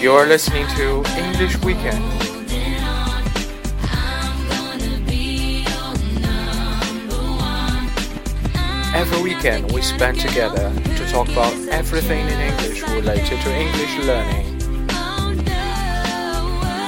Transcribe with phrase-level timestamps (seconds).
[0.00, 2.02] You're listening to English Weekend.
[8.94, 14.88] Every weekend we spend together to talk about everything in English related to English learning.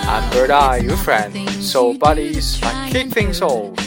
[0.09, 1.37] I'm Bird Eye, your friend.
[1.63, 3.82] So, buddies, I kick things off.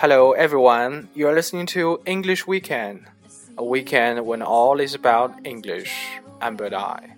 [0.00, 1.08] Hello, everyone.
[1.12, 3.06] You are listening to English Weekend,
[3.56, 5.92] a weekend when all is about English.
[6.40, 7.16] I'm Bird Eye.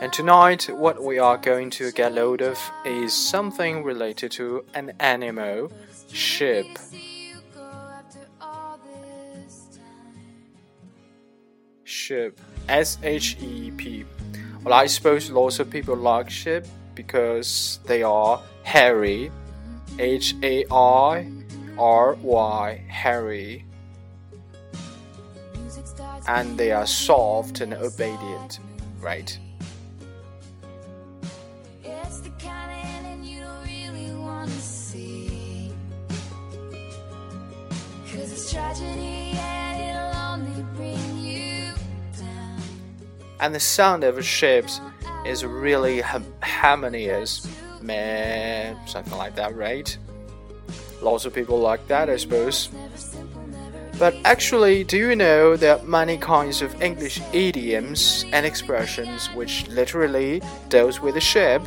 [0.00, 4.92] And tonight, what we are going to get load of is something related to an
[5.00, 5.72] animal,
[6.12, 6.78] sheep.
[12.08, 14.02] Sheep, S H E P.
[14.64, 19.30] Well, I suppose lots of people like sheep because they are hairy,
[19.98, 21.30] H A I
[21.78, 23.66] R Y, hairy,
[26.26, 28.60] and they are soft and obedient,
[29.00, 29.38] right?
[43.40, 44.80] And the sound of ships
[45.24, 46.00] is really
[46.42, 47.46] harmonious,
[47.80, 49.96] man, something like that, right?
[51.00, 52.68] Lots of people like that, I suppose.
[53.98, 59.66] But actually, do you know there are many kinds of English idioms and expressions which
[59.68, 61.62] literally deals with a ship?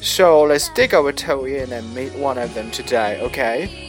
[0.00, 3.83] So let's dig our toe in and meet one of them today, okay?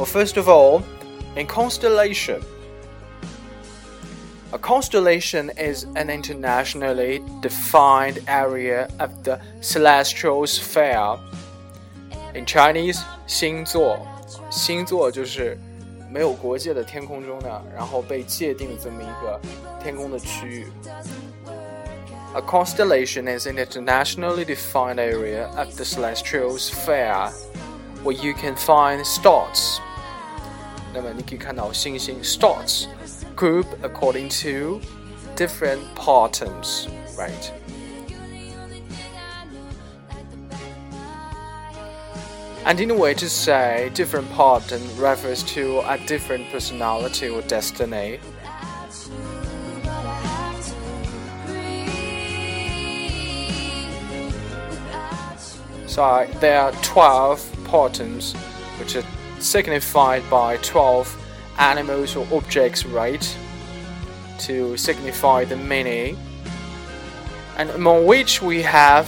[0.00, 0.82] Well, first of all,
[1.36, 2.40] in constellation.
[4.52, 11.18] A constellation is an internationally defined area of the celestial sphere.
[12.34, 13.98] In Chinese, 星座，
[14.50, 15.58] 星座就是
[16.10, 19.40] 没有国界的天空中的，然后被界定的这么一个
[19.82, 20.66] 天空的区域。
[22.34, 27.30] A constellation is an internationally defined area of the celestial sphere
[28.04, 29.80] where you can find stars.
[30.94, 32.86] 那么你可以看到星星 stars
[33.36, 34.80] group according to
[35.36, 37.52] different patterns, right?
[42.64, 48.18] And in a way to say different pattern refers to a different personality or destiny.
[55.86, 58.34] So there are 12 patterns
[58.78, 59.04] which are
[59.41, 61.17] signified by 12
[61.57, 63.37] animals or objects, right?
[64.39, 66.17] To signify the many
[67.57, 69.05] And among which we have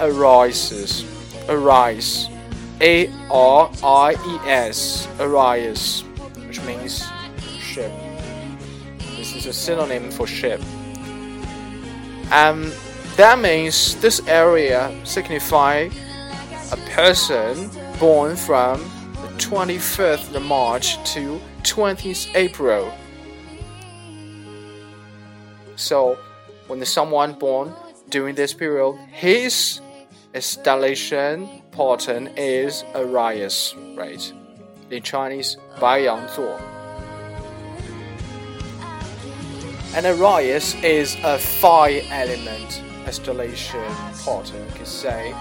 [0.00, 1.04] arises,
[1.48, 2.28] arise,
[2.80, 6.02] A R I E S, arise,
[6.46, 7.04] which means
[7.58, 7.92] ship.
[9.16, 10.60] This is a synonym for ship.
[12.32, 12.72] Um,
[13.16, 15.90] that means this area signify
[16.72, 17.68] a person
[17.98, 18.80] born from
[19.50, 22.94] 25th of March to 20th April.
[25.74, 26.16] So,
[26.68, 27.74] when someone born
[28.10, 29.80] during this period, his
[30.34, 34.32] installation pattern is Aries, right?
[34.88, 36.06] In Chinese, Bai
[39.96, 43.82] And Aries is a fire element installation
[44.24, 45.34] pattern, you could say,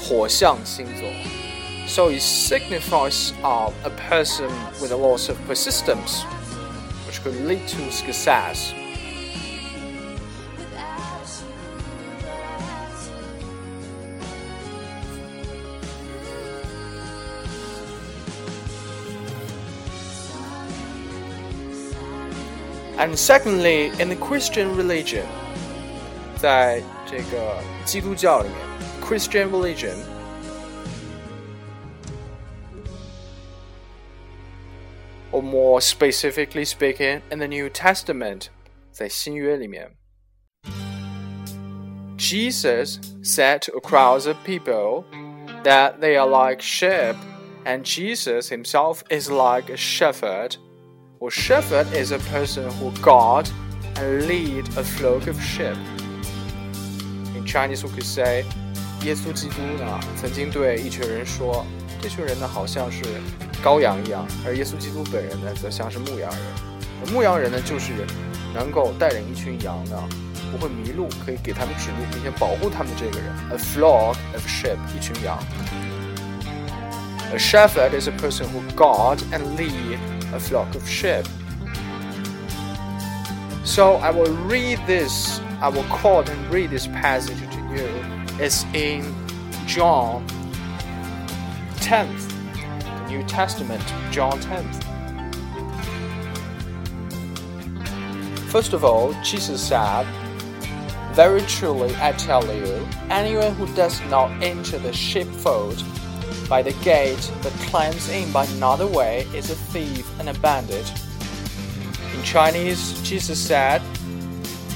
[0.00, 1.51] 火象星座。
[1.91, 4.51] So it signifies uh, a person
[4.81, 6.23] with a loss of persistence,
[7.05, 8.73] which could lead to success.
[22.99, 25.25] And secondly, in the Christian religion,
[26.37, 28.57] 在这个基督教里面，
[29.01, 29.95] Christian religion
[35.31, 38.49] or more specifically speaking, in the New Testament,
[38.91, 39.91] 在新约里面。
[42.17, 45.03] Jesus said to a crowd of people
[45.63, 47.15] that they are like sheep,
[47.65, 50.57] and Jesus himself is like a shepherd.
[51.19, 53.49] or shepherd is a person who guard
[53.95, 55.77] and lead a flock of sheep.
[57.35, 58.45] In Chinese, we could say,
[59.03, 61.65] 耶稣基督呢曾经对一群人说，
[62.01, 63.03] 这群人呢好像是
[63.63, 67.13] 羔羊一样，而耶稣基督本人呢则像是牧羊人。
[67.13, 67.93] 牧羊人呢就是
[68.53, 70.03] 能够带领一群羊呢
[70.51, 73.27] 不会迷路，可以给他们指路，并且保护他们这个人。
[73.51, 75.37] A flock of sheep，一群羊。
[77.33, 79.97] A shepherd is a person who guard and lead
[80.33, 81.25] a flock of sheep.
[83.65, 87.89] So I will read this, I will quote and read this passage to you.
[88.39, 89.03] It's in
[89.67, 90.23] John
[91.81, 92.29] 10th,
[92.81, 94.83] the New Testament, John 10th.
[98.49, 100.05] First of all, Jesus said,
[101.13, 105.83] Very truly I tell you, anyone who does not enter the sheepfold
[106.47, 110.89] by the gate but climbs in by another way is a thief and a bandit.
[112.15, 113.81] In Chinese, Jesus said,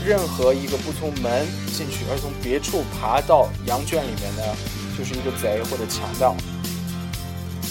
[0.04, 4.56] 任何一个不从门进去而从别处爬到羊圈里面的，
[4.98, 6.36] 就是一个贼或者强盗。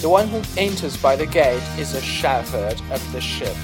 [0.01, 3.55] The one who enters by the gate is a shepherd of the sheep.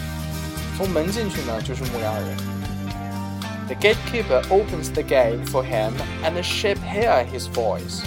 [0.77, 2.37] 从门进去呢，就是牧羊人。
[3.67, 5.93] The gatekeeper opens the gate for him,
[6.23, 8.03] and the sheep hear his voice.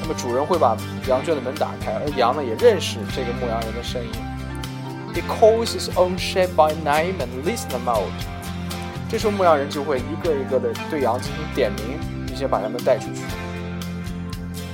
[0.00, 0.76] 那么主人会把
[1.08, 4.10] 羊圈的门打开，而羊呢也认识这个牧羊人的声音。
[5.12, 8.12] He calls his own sheep by name and leads them out.
[9.10, 13.22] 这时候牧羊人就会一个一个的对羊进行点名，并且把他们带出去。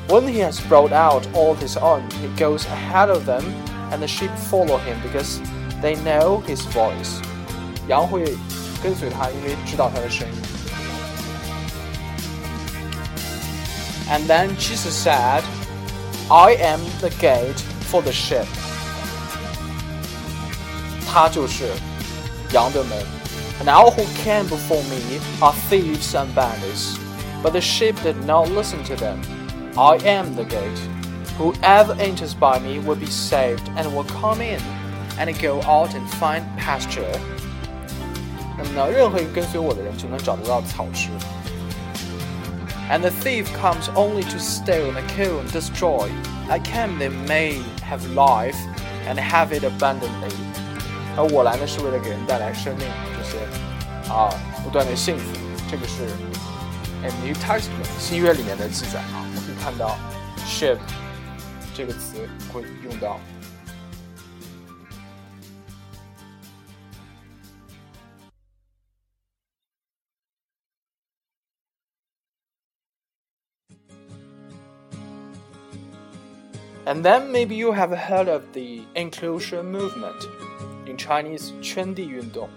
[0.09, 3.45] When he has brought out all his own, he goes ahead of them,
[3.93, 5.41] and the sheep follow him because
[5.81, 7.21] they know his voice.
[7.89, 8.25] 羊会
[8.83, 10.35] 跟随他，因为知道他的声音。
[14.11, 15.43] And then Jesus said,
[16.29, 17.61] I am the gate
[17.91, 18.47] for the sheep.
[21.07, 21.67] 他就是
[22.53, 22.99] 羊的门。
[23.61, 26.99] And all who came before me are thieves and bandits,
[27.43, 29.21] but the sheep did not listen to them.
[29.77, 30.79] I am the gate.
[31.39, 34.61] Whoever enters by me will be saved and will come in
[35.19, 37.19] and go out and find pasture.
[38.59, 41.09] 那么呢，任何一个跟随我的人就能找得到草吃。
[42.91, 46.11] and the thief comes only to steal and kill and destroy.
[46.49, 48.57] I came they may have life
[49.07, 50.35] and have it abundantly.
[51.17, 52.87] 而我来呢，是为了给人带来生命，
[53.17, 53.37] 就是
[54.13, 54.29] 啊，
[54.65, 55.23] 不断的幸福。
[55.71, 56.03] 这个是《
[57.25, 59.24] New Testament》新约里面的记载啊，我们可以
[59.65, 59.97] 看到
[60.47, 60.79] “ship”
[61.75, 63.19] 这个词会用到。
[76.87, 80.27] And then maybe you have heard of the inclusion movement,
[80.87, 82.49] in Chinese 圈地运动.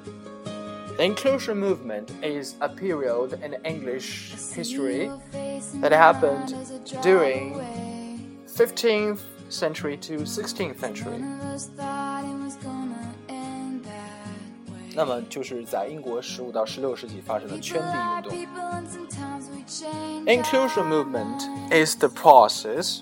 [0.98, 5.10] The inclusion movement is a period in English history
[5.82, 6.54] that happened
[7.02, 7.60] during
[8.48, 11.20] 15th century to 16th century.
[14.96, 18.64] 那么就是在英国十五到十六世纪发生的圈地运动。
[20.28, 23.02] Inclusion movement is the process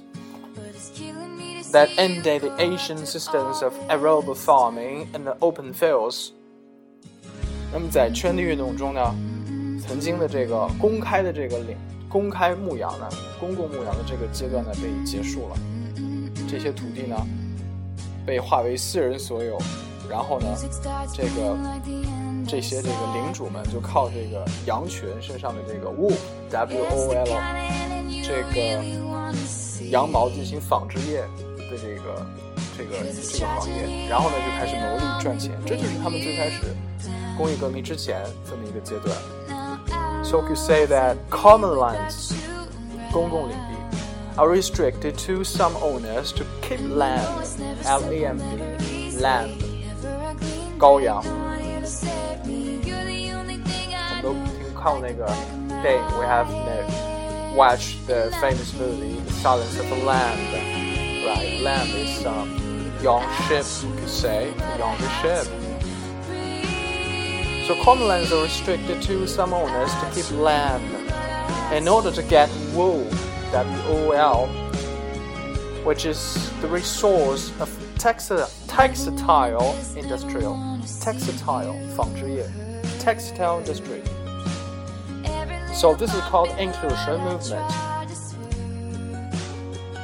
[1.72, 6.32] that ended the ancient systems of arable farming in the open fields。
[7.73, 9.15] 那么在圈地运动中呢，
[9.81, 11.77] 曾经的这个公开的这个领
[12.09, 13.09] 公开牧羊呢，
[13.39, 15.57] 公共牧羊的这个阶段呢被结束了，
[16.49, 17.17] 这些土地呢
[18.25, 19.59] 被划为私人所有，
[20.09, 20.47] 然后呢，
[21.13, 21.57] 这个
[22.47, 27.25] 这些这个领主们就靠这个羊群身上的这个 wool，w o l，
[28.23, 28.83] 这个
[29.91, 31.25] 羊毛进行纺织业。
[31.69, 32.25] 的这个
[32.79, 36.61] 这个这个行业，然后呢就开始谋利赚钱，这就是他们最开始
[37.38, 39.16] 工业革命之前这么一个阶段。
[40.24, 42.34] So you say that common lands
[43.12, 43.76] 公共领地
[44.38, 47.26] are restricted to some owners to keep land
[47.86, 49.50] L A M B land
[50.80, 51.24] 羔羊。
[54.14, 55.26] 我们都听看过那个
[55.82, 56.48] 电影，We have
[57.56, 60.38] watched the famous movie The Silence of the Lamb
[61.26, 61.62] right?
[61.62, 62.48] Lamb is um,
[63.04, 65.48] young sheep, you could say, younger sheep.
[67.68, 70.84] So common lands are restricted to some owners to keep land
[71.74, 73.08] in order to get wool,
[73.52, 74.48] W-O-L,
[75.84, 80.58] which is the resource of textile, textile industrial,
[81.02, 82.46] textile, 纺织业,
[83.00, 84.02] textile industry.
[85.74, 87.72] So this is called inclusion movement.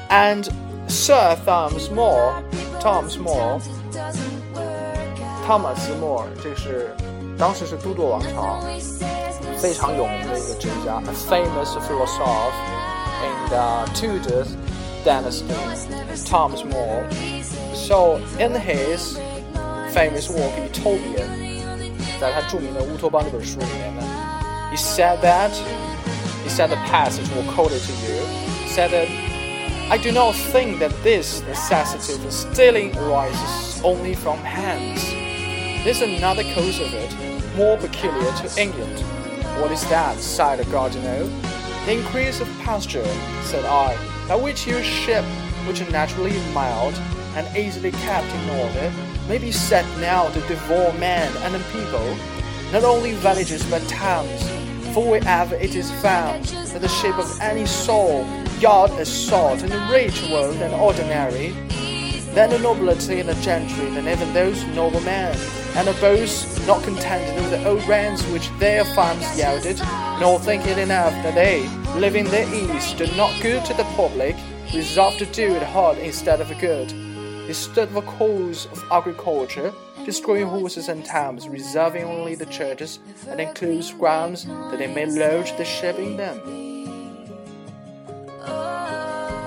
[0.09, 0.47] And
[0.87, 2.41] Sir Thomas More,
[2.79, 3.59] Thomas More,
[5.45, 6.89] 汤马斯·莫尔，这个是
[7.37, 8.59] 当时是都铎王朝
[9.57, 12.51] 非常有名的一个哲学家，a famous philosopher
[13.23, 14.45] in the Tudor
[15.03, 15.53] dynasty,
[16.25, 17.03] Thomas More.
[17.73, 19.17] So in his
[19.93, 21.25] famous work Utopia，
[22.19, 24.03] 在他着名的《乌托邦》这本书里面呢，
[24.71, 25.51] he said that
[26.45, 28.23] he said the passage will quote it to you.
[28.65, 29.07] He said that
[29.89, 35.01] I do not think that this necessity for stealing arises only from hands.
[35.85, 37.15] There's another cause of it,
[37.56, 39.00] more peculiar to England.
[39.60, 40.18] What is that?
[40.18, 41.24] sighed Gardiner.
[41.86, 43.04] The increase of pasture,
[43.42, 43.96] said I,
[44.28, 45.24] by which your ship,
[45.66, 46.94] which are naturally mild
[47.34, 48.92] and easily kept in order,
[49.28, 52.16] may be set now to devour men and people,
[52.72, 54.48] not only villages but towns.
[54.94, 58.26] For wherever it is found that the ship of any soul
[58.60, 61.50] God is sought in the rich world and ordinary,
[62.34, 65.36] then the nobility and the gentry, and even those noble men,
[65.74, 69.78] and the both not contented with the old rents which their farms yielded,
[70.20, 71.66] nor thinking enough that they,
[71.98, 74.36] living their ease, do not good to the public,
[74.74, 76.92] resolved to do it hard instead of good.
[77.48, 79.72] Instead of a cause of agriculture,
[80.04, 85.56] destroying horses and towns, reserving only the churches, and enclosed grounds that they may lodge
[85.56, 86.40] the ship in them.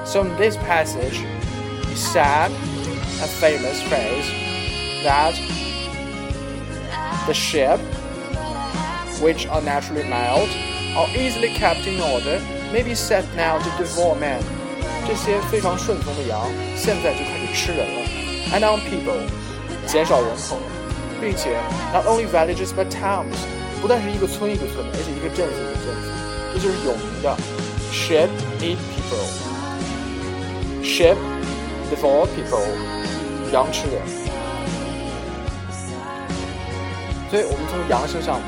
[0.05, 1.17] So in this passage,
[1.87, 4.27] he said a famous phrase
[5.03, 5.64] that
[7.26, 7.78] the ship,
[9.20, 10.48] which are naturally mild,
[10.96, 12.40] are easily kept in order,
[12.72, 14.42] may be set now to devour men.
[15.06, 18.00] 这些非常顺从的羊，现在就开始吃人了。
[18.52, 19.20] And on people，
[19.86, 20.58] 减少人口，
[21.20, 21.56] 并且
[21.92, 23.38] not only villages but towns，
[23.80, 26.10] 不但是一个村一个村的，而且一个镇子一个镇子，
[26.52, 27.36] 这就是有名的
[27.92, 28.28] ship
[28.60, 31.16] eat people。Ship
[31.90, 32.66] devour people，
[33.52, 34.02] 羊吃人。
[37.35, 38.39] 所以我们从羊身上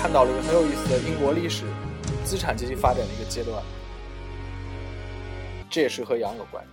[0.00, 1.64] 看到了一个很有意思的英国历史
[2.24, 3.62] 资产阶级发展的一个阶段，
[5.68, 6.64] 这也是和羊有关。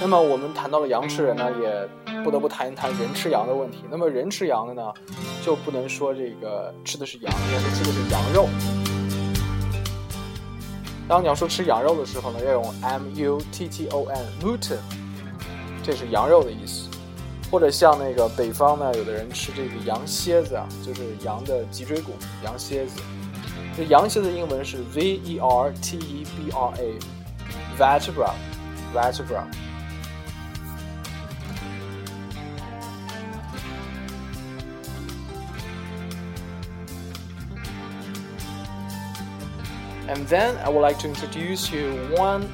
[0.00, 1.88] 那么我们谈到了羊吃人呢，也。
[2.22, 3.84] 不得不谈一谈人吃羊的问题。
[3.88, 4.92] 那么人吃羊的呢，
[5.44, 8.48] 就不能说这个吃的是羊，应该说吃的是羊肉。
[11.08, 14.78] 当你要说吃羊肉的时候呢，要用 m u t t o n，mutton，
[15.82, 16.88] 这是羊肉的意思。
[17.48, 22.12] 或者像那个北方呢，有的人吃这个羊蝎子啊，就是羊的脊椎骨，
[22.44, 23.00] 羊蝎子。
[23.76, 26.74] 这羊蝎子英文是 v e r t e b r
[27.78, 29.44] a，vertebra，vertebra。
[40.08, 42.48] And then I would like to introduce you one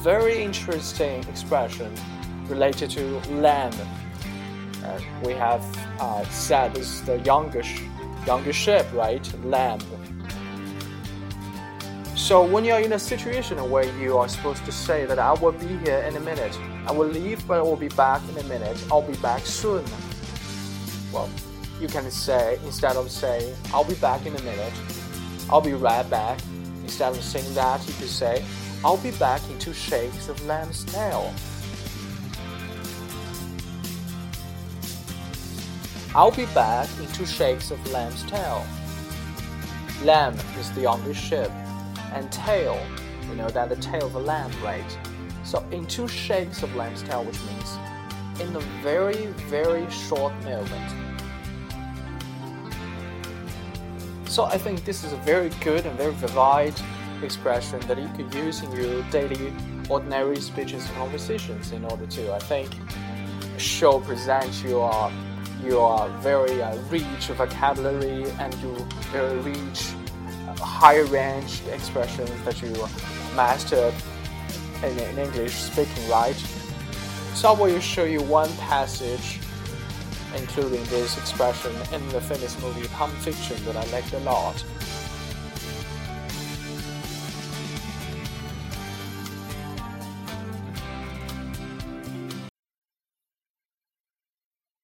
[0.00, 1.94] very interesting expression
[2.48, 3.72] related to lamb.
[4.84, 5.62] Uh, we have
[6.00, 7.82] uh, said is the youngest,
[8.26, 9.26] youngest ship, right?
[9.44, 9.80] Lamb.
[12.14, 15.52] So when you're in a situation where you are supposed to say that I will
[15.52, 18.44] be here in a minute, I will leave, but I will be back in a
[18.44, 18.76] minute.
[18.90, 19.84] I'll be back soon.
[21.12, 21.28] Well,
[21.80, 24.72] you can say instead of saying I'll be back in a minute,
[25.48, 26.38] I'll be right back.
[26.90, 28.44] Instead of saying that, you could say,
[28.84, 31.32] I'll be back in two shakes of lamb's tail.
[36.16, 38.66] I'll be back in two shakes of lamb's tail.
[40.02, 41.50] Lamb is the youngest sheep,
[42.12, 42.76] and tail,
[43.30, 44.98] we know that the tail of a lamb, right?
[45.44, 47.78] So in two shakes of lamb's tail, which means
[48.40, 51.09] in a very, very short moment.
[54.30, 56.80] So I think this is a very good and very vivid
[57.20, 59.52] expression that you could use in your daily
[59.88, 62.70] ordinary speeches and conversations in order to, I think,
[63.58, 65.10] show present your
[65.64, 68.76] your very uh, rich vocabulary and your
[69.10, 69.94] very rich
[70.46, 72.72] uh, high range expressions that you
[73.34, 73.92] mastered
[74.84, 76.36] in, in English speaking, right?
[77.34, 79.40] So I will show you one passage
[80.36, 84.64] including this expression in the famous movie Pulp Fiction that I liked a lot.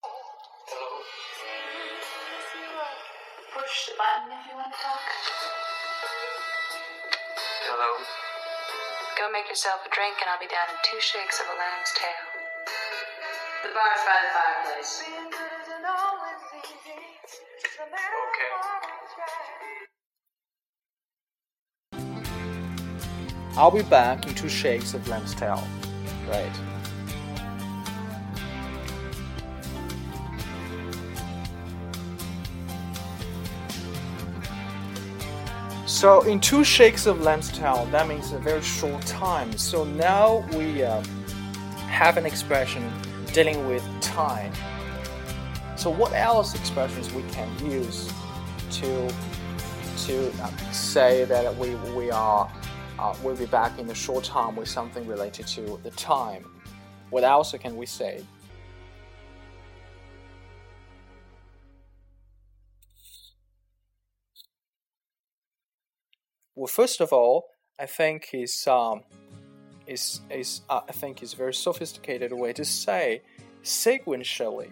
[0.03, 1.03] Hello.
[3.55, 5.01] Push the button if you want to talk.
[7.67, 8.05] Hello.
[9.19, 11.93] Go make yourself a drink and I'll be down in two shakes of a lamb's
[11.97, 12.36] tail.
[13.67, 15.03] The bar's by the fireplace.
[23.57, 25.67] I'll be back in two shakes of lamb's tail.
[26.29, 26.53] Right.
[35.87, 39.57] So in two shakes of lamb's tail, that means a very short time.
[39.57, 41.03] So now we uh,
[41.89, 42.93] have an expression
[43.37, 44.51] dealing with time.
[45.77, 48.11] So what else expressions we can use
[48.79, 49.13] to
[50.07, 52.51] to uh, say that we we are
[52.99, 56.47] uh, we'll be back in a short time with something related to the time?
[57.11, 58.25] What else can we say?
[66.55, 69.03] Well, first of all, I think is um,
[69.87, 73.23] is is uh, I think is a very sophisticated way to say
[73.63, 74.71] sequentially.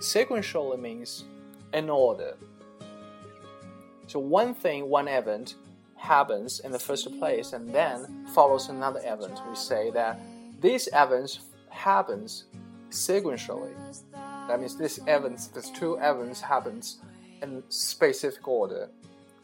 [0.00, 1.24] Sequentially means
[1.72, 2.34] in order.
[4.06, 5.54] So one thing, one event
[5.96, 9.40] happens in the first place and then follows another event.
[9.48, 10.20] We say that
[10.60, 12.44] these events happens
[12.90, 13.72] sequentially.
[14.48, 16.98] That means this events, these two events happens
[17.40, 18.88] in specific order.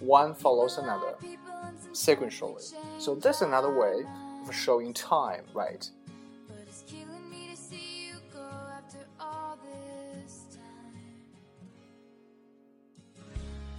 [0.01, 1.15] One follows another
[1.93, 2.75] sequentially.
[2.99, 4.05] So that's another way
[4.49, 5.89] of showing time, right?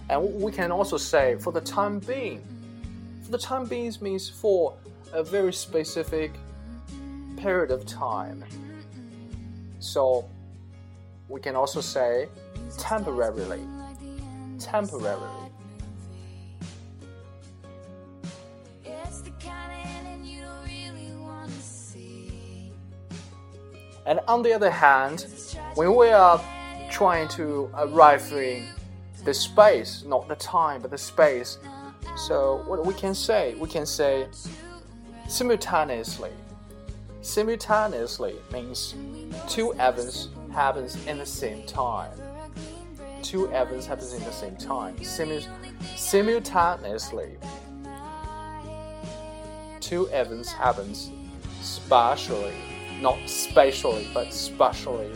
[0.08, 2.42] And we can also say for the time being.
[3.22, 4.76] For the time being means for
[5.12, 6.32] a very specific
[7.36, 8.44] period of time.
[9.78, 10.28] So
[11.28, 12.28] we can also say
[12.76, 13.60] temporarily.
[14.58, 15.49] Temporarily.
[24.10, 25.24] And on the other hand,
[25.76, 26.42] when we are
[26.90, 28.66] trying to arrive in
[29.24, 31.58] the space, not the time, but the space,
[32.16, 34.26] so what we can say, we can say
[35.28, 36.32] simultaneously.
[37.22, 38.96] Simultaneously means
[39.48, 42.10] two events happens in the same time.
[43.22, 44.96] Two events happens in the same time.
[44.96, 45.40] Simu
[45.94, 47.36] simultaneously.
[49.78, 51.12] Two events happens
[51.60, 52.69] spatially
[53.00, 55.10] not spatially, but spatially.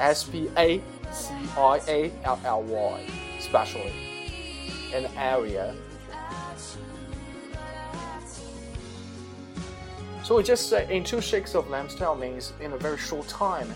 [0.00, 0.80] S P A
[1.12, 3.06] C I A L L Y.
[3.38, 3.92] Spatially.
[4.94, 5.74] An area.
[10.24, 13.26] So we just say in two shakes of lamb's tail means in a very short
[13.26, 13.68] time.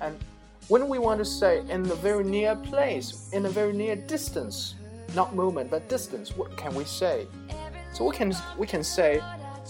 [0.00, 0.16] And
[0.68, 4.74] when we want to say in the very near place, in a very near distance,
[5.14, 7.26] not movement but distance, what can we say?
[7.92, 9.20] So we can we can say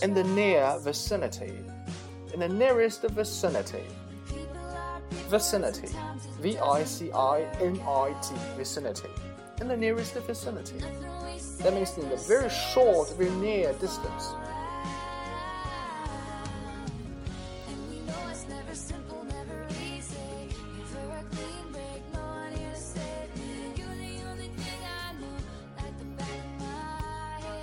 [0.03, 1.59] in the near vicinity
[2.33, 3.85] in the nearest vicinity.
[5.29, 5.89] Vicinity.
[6.41, 8.35] V I C I N I T.
[8.57, 9.09] Vicinity.
[9.61, 10.79] In the nearest vicinity.
[11.59, 14.35] That means in the very short, very near distance.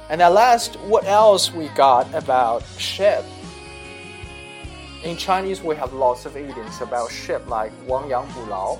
[0.09, 3.25] And at last, what else we got about ship?
[5.06, 8.78] In Chinese, we have lots of idioms about ship like 亡羊补牢、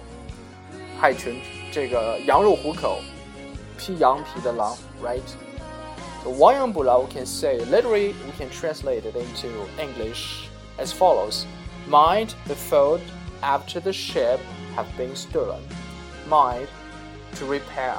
[1.01, 1.41] 害群
[1.73, 3.01] 这个羊入虎口、
[3.77, 5.21] 披羊皮的狼，right?
[6.23, 9.49] So 亡羊补牢 we can say literally we can translate it into
[9.81, 11.45] English as follows:
[11.89, 13.01] Mind the fold
[13.41, 14.39] after the ship
[14.77, 15.61] have been stolen.
[16.29, 16.69] Mind
[17.37, 17.97] to repair.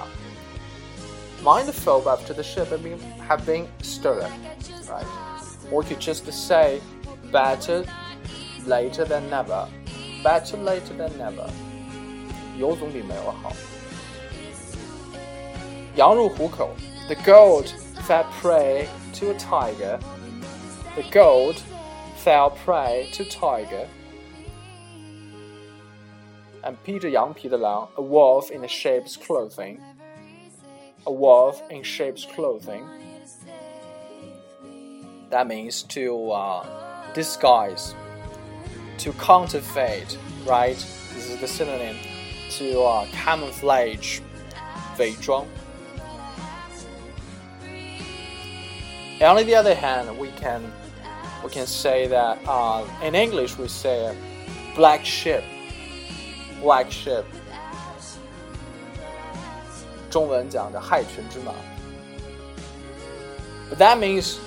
[1.43, 4.31] Mind the fold after the ship have been, have been stolen,
[4.89, 5.05] right?
[5.69, 6.79] Or you could just say
[7.29, 7.83] better
[8.67, 9.67] later than never,
[10.23, 11.47] better later than never，
[12.57, 13.51] 有总比没有好。
[15.95, 16.69] 羊入虎口，
[17.07, 17.67] the goat
[18.07, 19.99] fell prey to a tiger.
[20.95, 21.57] The goat
[22.23, 23.85] fell prey to tiger.
[26.63, 29.79] And 披着羊皮的狼，a wolf in the sheep's clothing.
[31.05, 32.83] A wolf in sheep's clothing.
[35.29, 36.65] That means to uh,
[37.13, 37.93] disguise
[38.99, 40.75] to counterfeit, right?
[41.13, 41.95] This is the synonym
[42.57, 44.19] to uh, camouflage,
[44.97, 45.47] 伪装.
[49.19, 50.61] And on the other hand, we can
[51.43, 54.15] we can say that uh, in English we say
[54.75, 55.43] black ship,
[56.61, 57.25] black ship.
[60.09, 61.53] 中文讲的害群之马.
[63.69, 64.37] But that means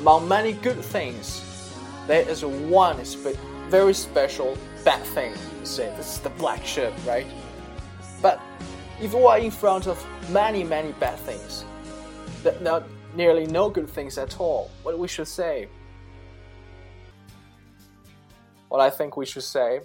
[0.00, 1.42] among many good things,
[2.06, 3.04] there is one
[3.69, 5.33] very special bad thing.
[5.33, 7.27] To say this is the black sheep, right?
[8.21, 8.39] But
[9.01, 11.65] if you are in front of many, many bad things,
[12.43, 12.83] the, now
[13.15, 14.69] nearly no good things at all.
[14.83, 15.67] What we should say?
[18.69, 19.81] What I think we should say.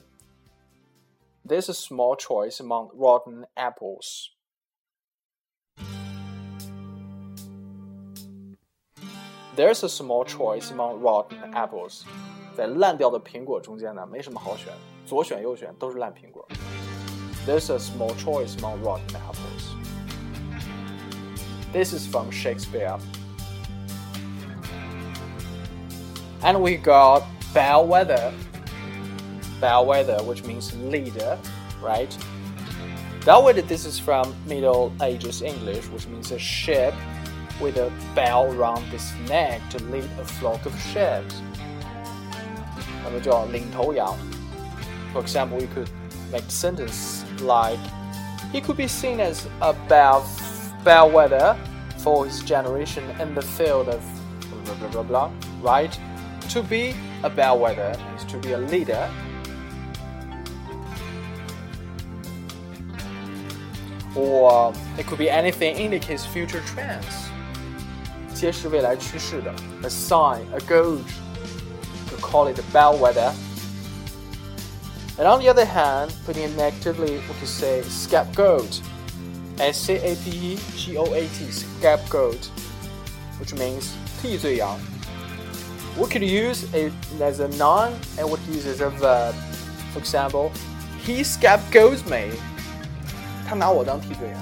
[1.44, 4.30] There's a small choice among rotten apples.
[9.56, 12.04] There's a small choice among rotten apples.
[12.56, 14.72] 在烂掉的苹果中间呢，没什么好选，
[15.06, 16.46] 左选右选都是烂苹果。
[17.46, 19.74] There's a small choice among rotten apples.
[21.72, 22.98] This is from Shakespeare.
[26.42, 27.22] And we got
[27.54, 28.32] bellwether.
[29.60, 31.36] Bell weather, which means leader,
[31.82, 32.08] right?
[33.26, 36.94] Bellwether, this is from Middle Ages English, which means a ship
[37.60, 41.42] with a bell round its neck to lead a flock of ships
[43.09, 44.15] 那么叫领头羊。
[45.13, 45.87] For example, we could
[46.31, 47.79] make a sentence like,
[48.51, 50.23] he could be seen as a bell
[50.83, 51.55] bellwether
[51.99, 54.01] for his generation in the field of
[54.65, 55.31] blah blah blah blah.
[55.61, 55.97] Right?
[56.49, 59.09] To be a bellwether is to be a leader.
[64.15, 67.29] Or it could be anything indicates future trends.
[68.33, 71.15] 揭示未来趋势的，a sign, a gauge.
[72.19, 73.33] To call it a bellwether.
[75.17, 78.81] And on the other hand, putting it negatively, we could say scapegoat.
[79.57, 82.49] S C A P E G O A T, scapegoat,
[83.39, 84.77] which means 替罪羊.
[85.97, 89.33] We could use it as a noun and we could use it as a verb.
[89.93, 90.51] For example,
[91.05, 92.35] he scapegoats me.
[93.47, 94.41] 他拿我当替罪羊，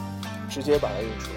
[0.50, 1.30] 直接把它用出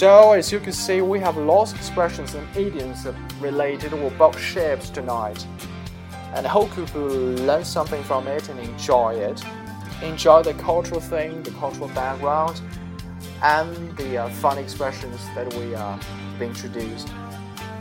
[0.00, 3.06] So, as you can see, we have lots of expressions and idioms
[3.38, 5.46] related or about shapes tonight.
[6.32, 9.44] And I hope you learn something from it and enjoy it.
[10.00, 12.62] Enjoy the cultural thing, the cultural background,
[13.42, 15.98] and the uh, fun expressions that we uh,
[16.40, 17.10] introduced.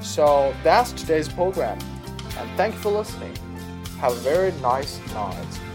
[0.01, 1.79] So that's today's program,
[2.37, 3.33] and thank you for listening.
[4.01, 5.68] Have a very nice night.